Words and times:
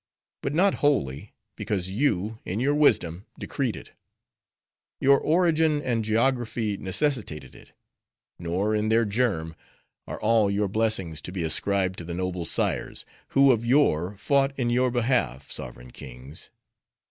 But 0.41 0.55
not 0.55 0.73
wholly, 0.81 1.31
because 1.55 1.91
you, 1.91 2.39
in 2.43 2.59
your 2.59 2.73
wisdom, 2.73 3.27
decreed 3.37 3.75
it: 3.75 3.91
your 4.99 5.19
origin 5.19 5.79
and 5.79 6.03
geography 6.03 6.75
necessitated 6.77 7.53
it. 7.53 7.71
Nor, 8.39 8.73
in 8.73 8.89
their 8.89 9.05
germ, 9.05 9.53
are 10.07 10.19
all 10.19 10.49
your 10.49 10.67
blessings 10.67 11.21
to 11.21 11.31
be 11.31 11.43
ascribed 11.43 11.99
to 11.99 12.03
the 12.03 12.15
noble 12.15 12.45
sires, 12.45 13.05
who 13.37 13.51
of 13.51 13.63
yore 13.63 14.15
fought 14.17 14.57
in 14.57 14.71
your 14.71 14.89
behalf, 14.89 15.51
sovereign 15.51 15.91
kings! 15.91 16.49